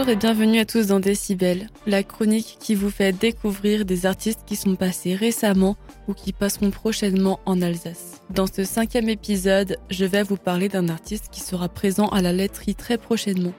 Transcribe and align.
Bonjour 0.00 0.14
et 0.14 0.16
bienvenue 0.16 0.60
à 0.60 0.64
tous 0.64 0.86
dans 0.86 0.98
Décibel, 0.98 1.68
la 1.86 2.02
chronique 2.02 2.56
qui 2.58 2.74
vous 2.74 2.88
fait 2.88 3.12
découvrir 3.12 3.84
des 3.84 4.06
artistes 4.06 4.40
qui 4.46 4.56
sont 4.56 4.74
passés 4.74 5.14
récemment 5.14 5.76
ou 6.08 6.14
qui 6.14 6.32
passeront 6.32 6.70
prochainement 6.70 7.38
en 7.44 7.60
Alsace. 7.60 8.22
Dans 8.30 8.46
ce 8.46 8.64
cinquième 8.64 9.10
épisode, 9.10 9.76
je 9.90 10.06
vais 10.06 10.22
vous 10.22 10.38
parler 10.38 10.70
d'un 10.70 10.88
artiste 10.88 11.28
qui 11.30 11.40
sera 11.40 11.68
présent 11.68 12.06
à 12.08 12.22
la 12.22 12.32
laiterie 12.32 12.74
très 12.74 12.96
prochainement. 12.96 13.52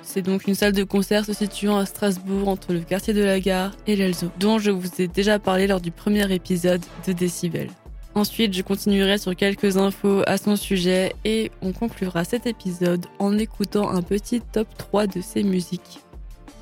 C'est 0.00 0.22
donc 0.22 0.46
une 0.46 0.54
salle 0.54 0.72
de 0.72 0.82
concert 0.82 1.26
se 1.26 1.34
situant 1.34 1.76
à 1.76 1.84
Strasbourg 1.84 2.48
entre 2.48 2.72
le 2.72 2.80
quartier 2.80 3.12
de 3.12 3.22
la 3.22 3.38
gare 3.38 3.76
et 3.86 3.96
l'Elzo, 3.96 4.30
dont 4.40 4.58
je 4.58 4.70
vous 4.70 4.88
ai 4.98 5.08
déjà 5.08 5.38
parlé 5.38 5.66
lors 5.66 5.82
du 5.82 5.90
premier 5.90 6.32
épisode 6.32 6.80
de 7.06 7.12
Décibel. 7.12 7.68
Ensuite, 8.16 8.54
je 8.54 8.62
continuerai 8.62 9.18
sur 9.18 9.36
quelques 9.36 9.76
infos 9.76 10.22
à 10.26 10.38
son 10.38 10.56
sujet 10.56 11.14
et 11.26 11.50
on 11.60 11.72
conclura 11.72 12.24
cet 12.24 12.46
épisode 12.46 13.04
en 13.18 13.36
écoutant 13.36 13.90
un 13.90 14.00
petit 14.00 14.40
top 14.40 14.66
3 14.78 15.06
de 15.06 15.20
ses 15.20 15.42
musiques. 15.42 16.00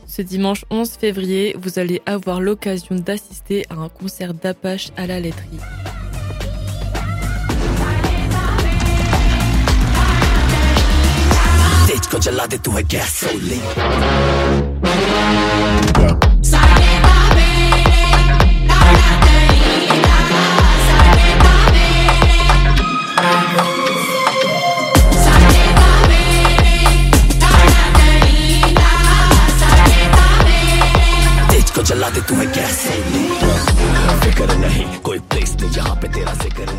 Ce 0.08 0.20
dimanche 0.20 0.64
11 0.70 0.90
février, 0.90 1.54
vous 1.56 1.78
allez 1.78 2.02
avoir 2.06 2.40
l'occasion 2.40 2.96
d'assister 2.96 3.66
à 3.70 3.74
un 3.76 3.88
concert 3.88 4.34
d'Apache 4.34 4.88
à 4.96 5.06
la 5.06 5.20
laiterie. 5.20 5.60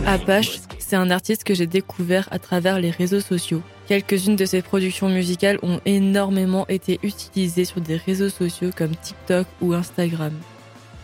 Apache, 0.08 0.60
c'est 0.80 0.96
un 0.96 1.12
artiste 1.12 1.44
que 1.44 1.54
j'ai 1.54 1.68
découvert 1.68 2.28
à 2.32 2.40
travers 2.40 2.80
les 2.80 2.90
réseaux 2.90 3.20
sociaux. 3.20 3.62
Quelques-unes 3.88 4.36
de 4.36 4.46
ses 4.46 4.62
productions 4.62 5.10
musicales 5.10 5.60
ont 5.62 5.80
énormément 5.86 6.66
été 6.68 7.00
utilisées 7.04 7.66
sur 7.66 7.82
des 7.82 7.98
réseaux 7.98 8.30
sociaux 8.30 8.72
comme 8.76 8.96
TikTok 8.96 9.46
ou 9.62 9.74
Instagram. 9.74 10.34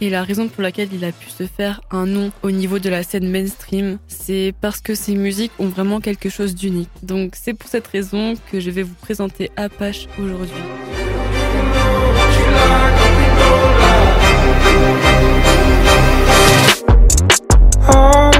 Et 0.01 0.09
la 0.09 0.23
raison 0.23 0.47
pour 0.47 0.63
laquelle 0.63 0.89
il 0.91 1.05
a 1.05 1.11
pu 1.11 1.29
se 1.29 1.45
faire 1.45 1.81
un 1.91 2.07
nom 2.07 2.31
au 2.41 2.49
niveau 2.49 2.79
de 2.79 2.89
la 2.89 3.03
scène 3.03 3.29
mainstream, 3.29 3.99
c'est 4.07 4.53
parce 4.59 4.81
que 4.81 4.95
ses 4.95 5.13
musiques 5.13 5.51
ont 5.59 5.67
vraiment 5.67 5.99
quelque 5.99 6.29
chose 6.29 6.55
d'unique. 6.55 6.89
Donc 7.03 7.33
c'est 7.39 7.53
pour 7.53 7.69
cette 7.69 7.85
raison 7.87 8.33
que 8.51 8.59
je 8.59 8.71
vais 8.71 8.83
vous 8.83 8.95
présenter 8.95 9.51
Apache 9.55 10.07
aujourd'hui. 10.17 10.61
Oh. 17.93 18.30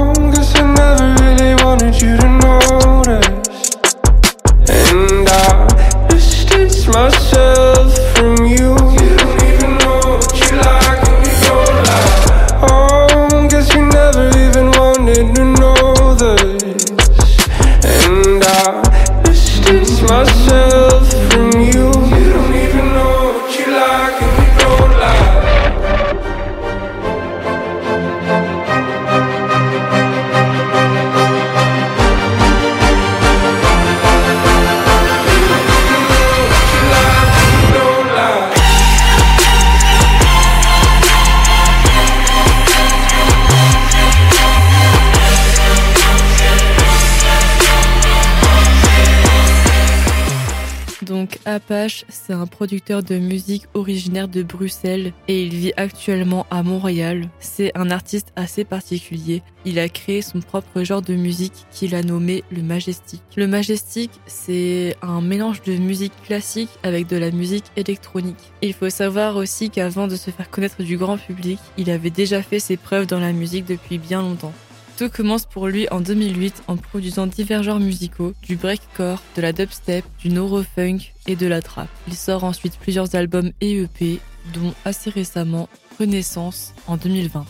C'est 51.88 52.32
un 52.32 52.46
producteur 52.46 53.02
de 53.02 53.18
musique 53.18 53.64
originaire 53.74 54.28
de 54.28 54.42
Bruxelles 54.42 55.12
et 55.26 55.42
il 55.42 55.54
vit 55.54 55.72
actuellement 55.76 56.46
à 56.50 56.62
Montréal. 56.62 57.28
C'est 57.40 57.76
un 57.76 57.90
artiste 57.90 58.28
assez 58.36 58.64
particulier. 58.64 59.42
Il 59.64 59.78
a 59.78 59.88
créé 59.88 60.22
son 60.22 60.40
propre 60.40 60.82
genre 60.82 61.02
de 61.02 61.14
musique 61.14 61.66
qu'il 61.70 61.94
a 61.94 62.02
nommé 62.02 62.44
le 62.50 62.62
Majestic. 62.62 63.22
Le 63.36 63.46
Majestic, 63.46 64.10
c'est 64.26 64.96
un 65.02 65.20
mélange 65.20 65.62
de 65.62 65.76
musique 65.76 66.12
classique 66.24 66.70
avec 66.82 67.08
de 67.08 67.16
la 67.16 67.30
musique 67.30 67.66
électronique. 67.76 68.52
Il 68.60 68.74
faut 68.74 68.90
savoir 68.90 69.36
aussi 69.36 69.70
qu'avant 69.70 70.06
de 70.06 70.16
se 70.16 70.30
faire 70.30 70.50
connaître 70.50 70.82
du 70.82 70.96
grand 70.96 71.16
public, 71.16 71.58
il 71.78 71.90
avait 71.90 72.10
déjà 72.10 72.42
fait 72.42 72.60
ses 72.60 72.76
preuves 72.76 73.06
dans 73.06 73.20
la 73.20 73.32
musique 73.32 73.64
depuis 73.64 73.98
bien 73.98 74.22
longtemps. 74.22 74.52
Tout 74.98 75.08
commence 75.08 75.46
pour 75.46 75.68
lui 75.68 75.88
en 75.90 76.00
2008 76.00 76.64
en 76.68 76.76
produisant 76.76 77.26
divers 77.26 77.62
genres 77.62 77.80
musicaux, 77.80 78.34
du 78.42 78.56
breakcore, 78.56 79.22
de 79.36 79.42
la 79.42 79.52
dubstep, 79.52 80.04
du 80.20 80.28
neurofunk 80.28 81.12
et 81.26 81.34
de 81.34 81.46
la 81.46 81.62
trap. 81.62 81.88
Il 82.08 82.14
sort 82.14 82.44
ensuite 82.44 82.78
plusieurs 82.78 83.14
albums 83.14 83.52
et 83.60 83.80
EP, 83.80 84.20
dont 84.52 84.74
assez 84.84 85.10
récemment 85.10 85.68
Renaissance 85.98 86.74
en 86.86 86.96
2020. 86.96 87.46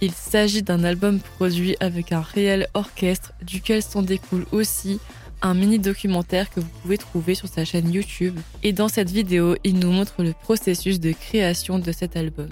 Il 0.00 0.12
s'agit 0.12 0.62
d'un 0.62 0.84
album 0.84 1.20
produit 1.20 1.76
avec 1.80 2.12
un 2.12 2.20
réel 2.20 2.68
orchestre 2.74 3.32
duquel 3.42 3.82
s'en 3.82 4.02
découle 4.02 4.46
aussi 4.52 5.00
un 5.42 5.54
mini 5.54 5.78
documentaire 5.78 6.50
que 6.50 6.60
vous 6.60 6.68
pouvez 6.82 6.98
trouver 6.98 7.34
sur 7.34 7.48
sa 7.48 7.64
chaîne 7.64 7.92
YouTube. 7.92 8.38
Et 8.62 8.72
dans 8.72 8.88
cette 8.88 9.10
vidéo, 9.10 9.56
il 9.64 9.78
nous 9.78 9.90
montre 9.90 10.22
le 10.22 10.32
processus 10.32 11.00
de 11.00 11.12
création 11.12 11.78
de 11.78 11.92
cet 11.92 12.16
album. 12.16 12.48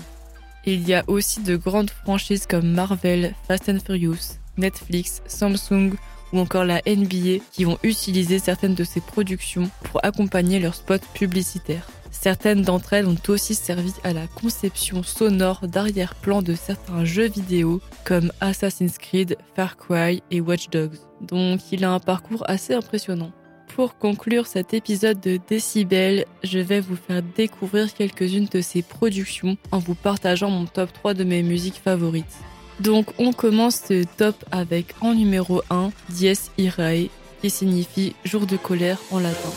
Il 0.66 0.88
y 0.88 0.94
a 0.94 1.04
aussi 1.08 1.42
de 1.42 1.56
grandes 1.56 1.90
franchises 1.90 2.46
comme 2.46 2.70
Marvel, 2.72 3.34
Fast 3.46 3.68
and 3.68 3.80
Furious, 3.84 4.38
Netflix, 4.56 5.22
Samsung 5.26 5.92
ou 6.32 6.38
encore 6.38 6.64
la 6.64 6.80
NBA 6.86 7.44
qui 7.52 7.64
vont 7.64 7.78
utiliser 7.82 8.38
certaines 8.38 8.74
de 8.74 8.84
ces 8.84 9.00
productions 9.00 9.70
pour 9.84 10.04
accompagner 10.04 10.60
leurs 10.60 10.74
spots 10.74 11.06
publicitaires. 11.12 11.86
Certaines 12.10 12.62
d'entre 12.62 12.94
elles 12.94 13.06
ont 13.06 13.16
aussi 13.28 13.54
servi 13.54 13.92
à 14.04 14.14
la 14.14 14.26
conception 14.26 15.02
sonore 15.02 15.68
d'arrière-plan 15.68 16.40
de 16.40 16.54
certains 16.54 17.04
jeux 17.04 17.28
vidéo 17.28 17.82
comme 18.04 18.32
Assassin's 18.40 18.96
Creed, 18.96 19.36
Far 19.54 19.76
Cry 19.76 20.22
et 20.30 20.40
Watch 20.40 20.70
Dogs. 20.70 20.96
Donc 21.20 21.60
il 21.72 21.84
a 21.84 21.92
un 21.92 22.00
parcours 22.00 22.44
assez 22.48 22.72
impressionnant. 22.72 23.32
Pour 23.74 23.98
conclure 23.98 24.46
cet 24.46 24.72
épisode 24.72 25.20
de 25.20 25.40
Décibel, 25.48 26.26
je 26.44 26.60
vais 26.60 26.78
vous 26.78 26.94
faire 26.94 27.22
découvrir 27.36 27.92
quelques-unes 27.92 28.46
de 28.48 28.60
ses 28.60 28.82
productions 28.82 29.56
en 29.72 29.78
vous 29.80 29.96
partageant 29.96 30.48
mon 30.48 30.64
top 30.66 30.92
3 30.92 31.14
de 31.14 31.24
mes 31.24 31.42
musiques 31.42 31.80
favorites. 31.82 32.36
Donc 32.78 33.06
on 33.18 33.32
commence 33.32 33.80
ce 33.88 34.04
top 34.16 34.36
avec 34.52 34.94
en 35.00 35.14
numéro 35.14 35.60
1 35.70 35.90
Dies 36.08 36.50
Irae 36.56 37.08
qui 37.40 37.50
signifie 37.50 38.14
jour 38.24 38.46
de 38.46 38.56
colère 38.56 39.00
en 39.10 39.18
latin. 39.18 39.50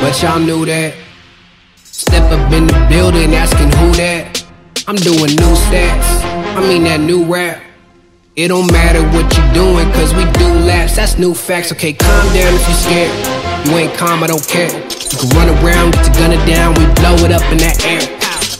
But 0.00 0.22
y'all 0.22 0.38
knew 0.38 0.64
that. 0.66 0.94
Step 1.76 2.30
up 2.30 2.52
in 2.52 2.66
the 2.66 2.86
building 2.88 3.34
asking 3.34 3.70
who 3.78 3.92
that. 3.98 4.44
I'm 4.86 4.96
doing 4.96 5.34
new 5.36 5.54
stats, 5.68 6.08
I 6.56 6.60
mean 6.60 6.84
that 6.84 7.00
new 7.00 7.24
rap. 7.24 7.60
It 8.36 8.48
don't 8.48 8.70
matter 8.70 9.02
what 9.10 9.26
you 9.36 9.42
doing, 9.52 9.90
cause 9.92 10.14
we 10.14 10.24
do 10.38 10.46
laps, 10.64 10.96
that's 10.96 11.18
new 11.18 11.34
facts. 11.34 11.72
Okay, 11.72 11.92
calm 11.92 12.24
down 12.32 12.54
if 12.54 12.62
you're 12.64 12.82
scared. 12.86 13.66
You 13.66 13.72
ain't 13.76 13.94
calm, 13.98 14.22
I 14.22 14.28
don't 14.28 14.46
care. 14.46 14.70
You 14.70 15.16
can 15.18 15.28
run 15.34 15.48
around, 15.58 15.92
get 15.92 16.06
your 16.06 16.30
gun 16.30 16.46
down, 16.46 16.72
we 16.78 16.86
blow 16.94 17.18
it 17.26 17.32
up 17.32 17.44
in 17.50 17.58
that 17.58 17.82
air. 17.84 18.00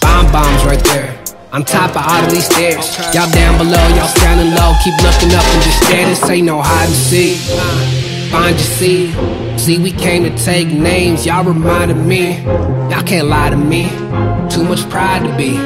Bomb 0.03 0.31
bombs 0.33 0.65
right 0.67 0.83
there. 0.91 1.17
On 1.53 1.65
top 1.65 1.97
of 1.97 2.03
all 2.05 2.25
of 2.25 2.31
these 2.31 2.45
stairs. 2.45 2.99
Y'all 3.15 3.31
down 3.31 3.57
below, 3.57 3.81
y'all 3.97 4.09
standing 4.09 4.53
low. 4.53 4.75
Keep 4.85 5.01
looking 5.01 5.33
up 5.33 5.47
and 5.47 5.63
just 5.63 5.87
stare. 5.87 6.05
This 6.05 6.29
ain't 6.29 6.45
no 6.45 6.61
hide 6.61 6.87
and 6.87 6.95
seek. 6.95 8.08
Find 8.31 8.57
your 8.57 8.69
seat. 8.79 9.59
See, 9.59 9.79
we 9.79 9.91
came 9.91 10.23
to 10.25 10.45
take 10.45 10.69
names, 10.69 11.25
y'all 11.25 11.45
reminded 11.45 11.97
me. 11.97 12.37
Y'all 12.93 13.03
can't 13.03 13.27
lie 13.27 13.49
to 13.49 13.57
me. 13.57 13.89
Too 14.53 14.65
much 14.65 14.85
pride 14.91 15.25
to 15.25 15.33
be. 15.37 15.57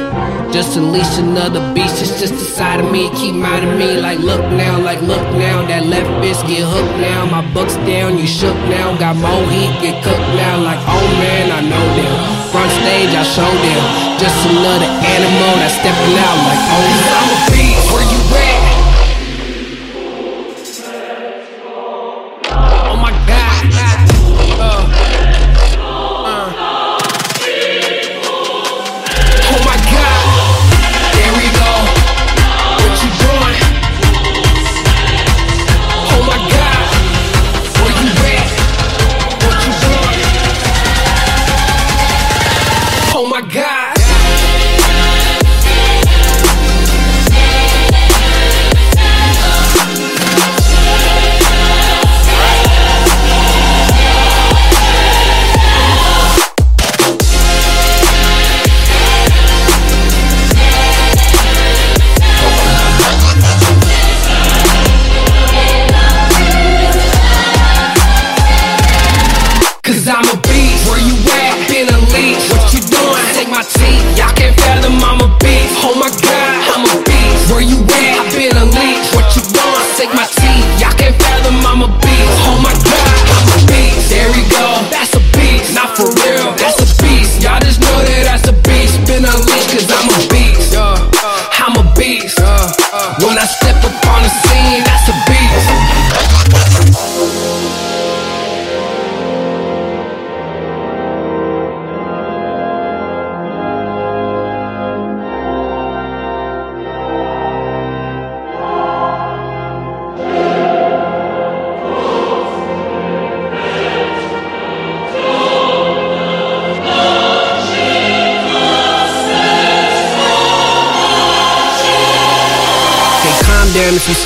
Just 0.53 0.77
unleash 0.77 1.17
another 1.19 1.59
beast, 1.73 2.01
it's 2.01 2.19
just 2.21 2.33
a 2.35 2.47
side 2.57 2.79
of 2.79 2.89
me. 2.89 3.09
Keep 3.19 3.35
minding 3.35 3.77
me, 3.77 3.99
like 3.99 4.19
look 4.19 4.39
now, 4.55 4.79
like 4.79 5.01
look 5.01 5.23
now. 5.35 5.65
That 5.67 5.85
left 5.87 6.07
fist 6.23 6.47
get 6.47 6.63
hooked 6.63 6.99
now. 7.03 7.25
My 7.25 7.43
buck's 7.53 7.75
down, 7.83 8.17
you 8.17 8.27
shook 8.27 8.55
now. 8.71 8.95
Got 8.95 9.17
more 9.17 9.43
heat, 9.51 9.73
get 9.83 10.03
cooked 10.03 10.29
now. 10.39 10.55
Like, 10.63 10.79
oh 10.87 11.07
man, 11.19 11.51
I 11.51 11.59
know 11.67 11.85
them. 11.99 12.15
front 12.47 12.71
stage, 12.79 13.11
I 13.11 13.23
show 13.27 13.51
them. 13.51 13.83
Just 14.23 14.39
another 14.47 14.87
animal 14.87 15.51
that's 15.59 15.75
stepping 15.75 16.15
out 16.15 16.37
like, 16.47 16.63
oh, 16.71 16.87
I'm 17.11 17.27
a 17.27 17.39
beast. 17.51 17.91
Where 17.91 18.07
you 18.07 18.37
at? 18.37 18.42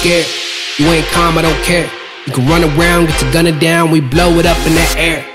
Scared. 0.07 0.27
You 0.79 0.85
ain't 0.87 1.05
calm, 1.07 1.37
I 1.37 1.41
don't 1.41 1.63
care. 1.63 1.89
You 2.25 2.33
can 2.33 2.47
run 2.47 2.63
around, 2.63 3.07
get 3.07 3.21
your 3.21 3.33
gunner 3.33 3.59
down, 3.59 3.91
we 3.91 3.99
blow 3.99 4.39
it 4.39 4.45
up 4.45 4.57
in 4.65 4.73
the 4.73 4.87
air. 4.97 5.25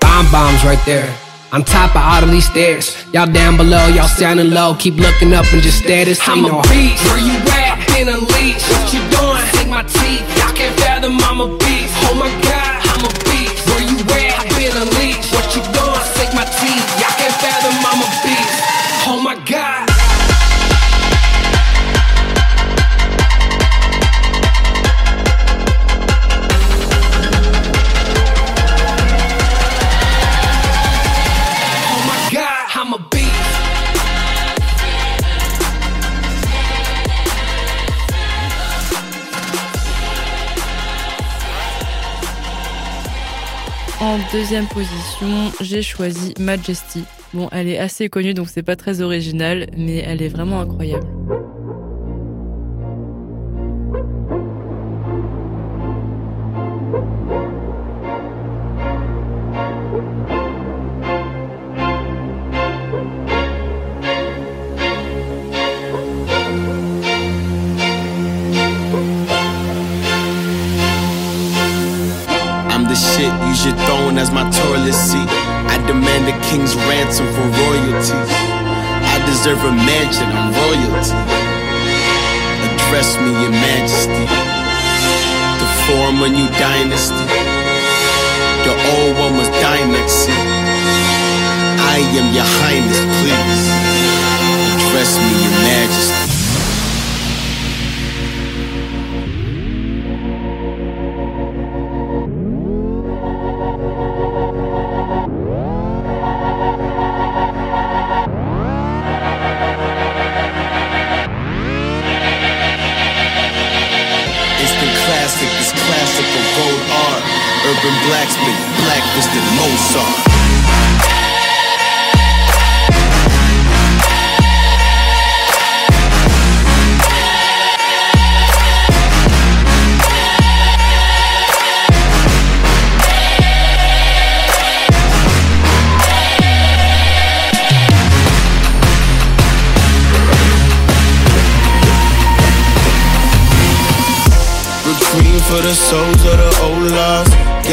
Bomb 0.00 0.30
bombs 0.30 0.64
right 0.64 0.80
there. 0.86 1.08
On 1.52 1.62
top 1.62 1.94
of 1.94 2.00
all 2.00 2.24
of 2.24 2.30
these 2.30 2.46
stairs. 2.46 2.96
Y'all 3.12 3.30
down 3.30 3.58
below, 3.58 3.86
y'all 3.88 4.08
sounding 4.08 4.50
low. 4.50 4.74
Keep 4.78 4.96
looking 4.96 5.34
up 5.34 5.44
and 5.52 5.60
just 5.60 5.78
stare. 5.84 6.06
This 6.06 6.20
I'm 6.26 6.44
a 6.46 6.62
beast. 6.62 7.04
Where 7.04 7.20
you 7.20 7.36
at? 7.60 7.76
Been 7.92 8.08
unleashed. 8.08 8.64
What 8.72 8.88
you 8.94 9.00
doing? 9.12 9.44
Take 9.52 9.68
my 9.68 9.82
teeth. 9.82 10.24
Y'all 10.38 10.54
can't 10.56 10.74
fathom 10.80 11.18
I'm 11.20 11.40
a 11.40 11.48
beast. 11.58 11.92
Oh 12.08 12.14
my 12.16 12.32
god, 12.40 12.80
I'm 12.88 13.04
a 13.04 13.12
beast. 13.28 13.68
Where 13.68 13.84
you 13.84 14.00
at? 14.00 14.51
Deuxième 44.32 44.66
position, 44.66 45.52
j'ai 45.60 45.82
choisi 45.82 46.32
Majesty. 46.40 47.04
Bon, 47.34 47.50
elle 47.52 47.68
est 47.68 47.78
assez 47.78 48.08
connue 48.08 48.32
donc 48.32 48.48
c'est 48.48 48.62
pas 48.62 48.76
très 48.76 49.02
original, 49.02 49.66
mais 49.76 49.98
elle 49.98 50.22
est 50.22 50.28
vraiment 50.28 50.60
incroyable. 50.60 51.06
As 74.22 74.30
my 74.30 74.46
toilet 74.54 74.94
seat. 74.94 75.26
I 75.66 75.82
demand 75.90 76.30
a 76.30 76.36
king's 76.46 76.78
ransom 76.86 77.26
for 77.34 77.42
royalty. 77.42 78.14
I 79.02 79.18
deserve 79.26 79.58
a 79.66 79.74
mansion, 79.74 80.30
I'm 80.30 80.54
royalty. 80.62 81.18
Address 82.70 83.18
me, 83.18 83.34
your 83.42 83.50
majesty. 83.50 84.24
To 85.58 85.66
form 85.90 86.22
a 86.22 86.28
new 86.30 86.48
dynasty. 86.54 87.26
The 88.62 88.74
old 88.94 89.14
one 89.18 89.34
was 89.42 89.50
dynasty. 89.58 90.38
I 91.82 91.98
am 92.14 92.28
your 92.30 92.46
highness, 92.62 93.02
please. 93.18 93.64
Address 94.86 95.18
me, 95.18 95.30
your 95.42 95.56
majesty. 95.66 96.21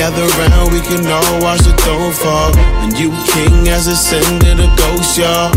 Gather 0.10 0.26
round, 0.42 0.74
we 0.74 0.82
can 0.82 1.06
all 1.06 1.40
watch 1.40 1.62
the 1.62 1.74
throne 1.86 2.12
fall. 2.12 2.50
And 2.82 2.98
you 2.98 3.14
king 3.30 3.70
has 3.70 3.86
ascended 3.86 4.58
a 4.58 4.66
ghost, 4.74 5.20
y'all. 5.20 5.54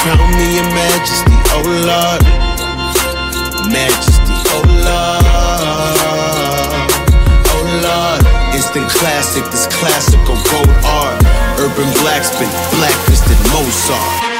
Crown 0.00 0.32
me 0.32 0.56
in 0.56 0.64
majesty, 0.72 1.36
oh 1.52 1.60
Lord. 1.84 2.24
Majesty, 3.68 4.32
oh 4.48 4.64
Lord. 4.80 5.28
Oh 7.52 7.64
Lord. 7.84 8.24
Instant 8.56 8.88
classic, 8.88 9.44
this 9.52 9.66
classical 9.66 10.40
gold 10.48 10.72
art. 10.88 11.20
Urban 11.60 11.92
blacksmith, 12.00 12.48
blacklisted 12.72 13.36
Mozart. 13.52 14.35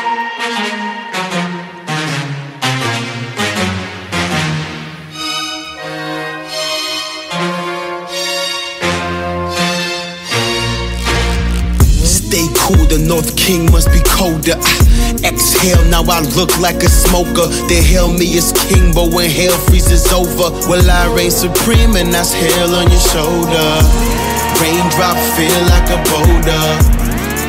North 13.06 13.36
King 13.36 13.70
must 13.70 13.86
be 13.94 14.02
colder. 14.02 14.58
I 14.58 15.14
exhale, 15.22 15.78
now 15.86 16.02
I 16.10 16.26
look 16.34 16.50
like 16.58 16.82
a 16.82 16.90
smoker. 16.90 17.46
They 17.70 17.78
hail 17.78 18.10
me 18.10 18.26
as 18.36 18.50
king, 18.66 18.90
but 18.90 19.14
when 19.14 19.30
hell 19.30 19.54
freezes 19.70 20.10
over, 20.10 20.50
well, 20.66 20.82
I 20.82 21.06
reign 21.14 21.30
supreme, 21.30 21.94
and 21.94 22.10
that's 22.10 22.34
hell 22.34 22.74
on 22.74 22.90
your 22.90 23.04
shoulder. 23.14 23.68
Raindrop 24.58 25.14
feel 25.38 25.60
like 25.70 25.86
a 25.94 25.98
boulder. 26.10 26.66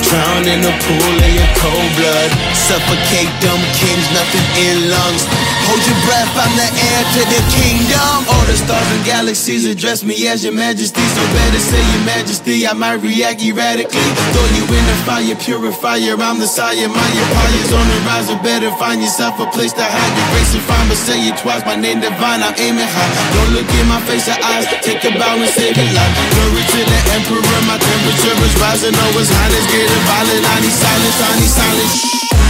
Drown 0.06 0.46
in 0.46 0.62
a 0.62 0.74
pool 0.86 1.16
of 1.26 1.32
your 1.34 1.52
cold 1.58 1.90
blood. 1.98 2.32
Suffocate 2.54 3.34
dumb 3.42 3.64
kings, 3.74 4.08
nothing 4.14 4.46
in 4.62 4.94
lungs. 4.94 5.26
Hold 5.68 5.84
your 5.84 6.00
breath, 6.08 6.32
I'm 6.40 6.54
the 6.56 6.64
heir 6.64 7.02
to 7.04 7.22
the 7.28 7.42
kingdom. 7.52 8.24
All 8.32 8.46
the 8.48 8.56
stars 8.56 8.88
and 8.96 9.04
galaxies 9.04 9.68
address 9.68 10.00
me 10.00 10.16
as 10.32 10.40
your 10.40 10.56
majesty. 10.56 11.04
So 11.04 11.22
better 11.36 11.60
say 11.60 11.84
your 11.92 12.06
majesty, 12.08 12.64
I 12.64 12.72
might 12.72 13.04
react 13.04 13.44
erratically. 13.44 14.08
Throw 14.32 14.48
you 14.56 14.64
in 14.64 14.86
the 14.88 14.98
fire, 15.04 15.36
purifier. 15.36 16.16
I'm 16.16 16.40
the 16.40 16.48
sire, 16.48 16.88
my 16.88 17.04
empire's 17.04 17.72
on 17.76 17.84
the 17.84 18.00
rise. 18.08 18.32
Or 18.32 18.40
better 18.40 18.72
find 18.80 19.04
yourself 19.04 19.44
a 19.44 19.48
place 19.52 19.76
to 19.76 19.84
hide. 19.84 20.14
Your 20.16 20.28
grace 20.32 20.56
and 20.56 20.64
fine, 20.64 20.88
but 20.88 20.96
say 20.96 21.20
it 21.20 21.36
twice. 21.44 21.68
My 21.68 21.76
name 21.76 22.00
divine, 22.00 22.40
I'm 22.40 22.56
aiming 22.56 22.88
high. 22.88 23.12
Don't 23.36 23.52
look 23.52 23.68
in 23.68 23.92
my 23.92 24.00
face 24.08 24.32
or 24.32 24.40
eyes. 24.40 24.72
Take 24.88 25.04
a 25.04 25.12
bow 25.20 25.36
and 25.36 25.52
save 25.52 25.76
your 25.76 25.92
life. 25.92 26.14
Glory 26.32 26.64
to 26.64 26.80
the 26.80 27.00
emperor, 27.12 27.62
my 27.68 27.76
temperature 27.76 28.36
is 28.40 28.56
rising. 28.64 28.96
Oh, 28.96 29.20
his 29.20 29.28
highness 29.28 29.68
getting 29.68 30.04
violent. 30.08 30.44
I 30.48 30.56
need 30.64 30.76
silence, 30.80 31.20
I 31.20 31.32
need 31.36 31.52
silence. 31.52 32.47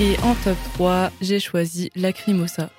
Et 0.00 0.16
en 0.24 0.34
top 0.34 0.56
3, 0.74 1.12
j'ai 1.20 1.38
choisi 1.38 1.90
Lacrimosa. 1.94 2.70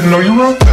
Didn't 0.00 0.12
know 0.12 0.20
you 0.20 0.67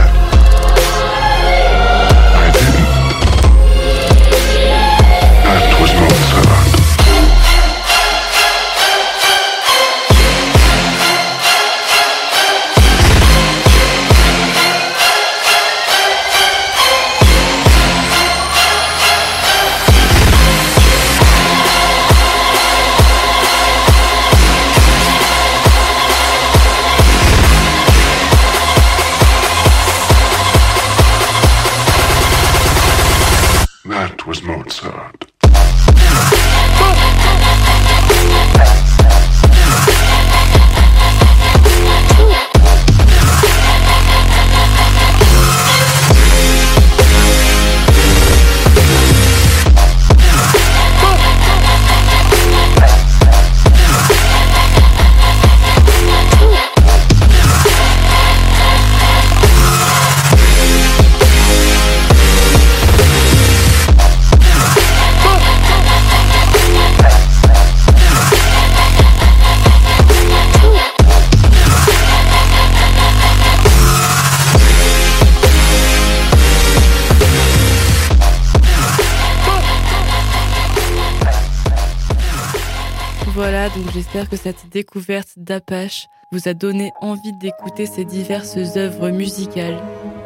wrote 83.36 83.52
that. 83.52 83.72
j'espère 83.94 84.30
que 84.30 84.38
cette 84.38 84.70
découverte 84.72 85.30
d'Apache 85.38 86.08
vous 86.32 86.48
a 86.48 86.54
donné 86.54 86.92
envie 87.02 87.34
d'écouter 87.34 87.86
ces 87.86 88.06
diverses 88.06 88.58
œuvres 88.78 89.10
musicales. 89.10 89.80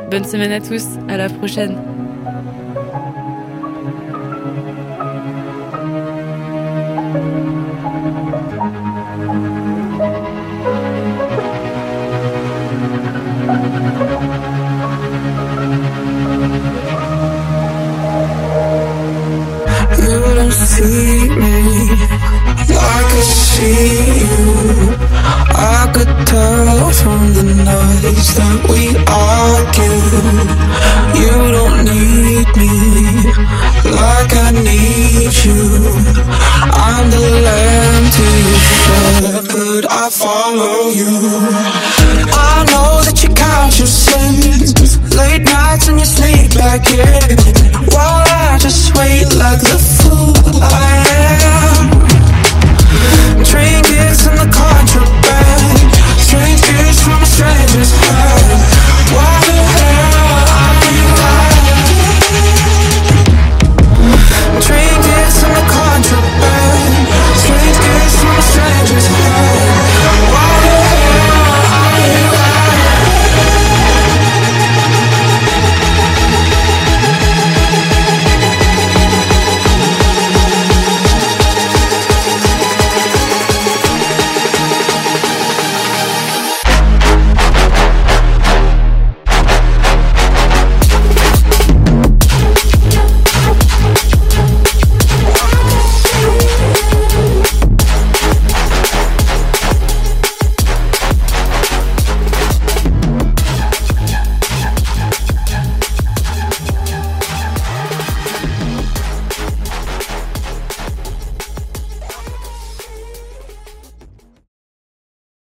Bonne 0.09 0.25
semaine 0.25 0.51
à 0.51 0.59
tous, 0.59 0.85
à 1.07 1.17
la 1.17 1.29
prochaine. 1.29 1.98
You 23.69 24.89
I 25.55 25.91
could 25.93 26.11
tell 26.27 26.91
from 26.91 27.33
the 27.33 27.43
nights 27.43 28.33
that 28.35 28.59
we 28.69 28.95
argue. 29.07 30.68